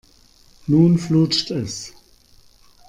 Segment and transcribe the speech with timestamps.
[0.65, 1.93] Nun flutscht es.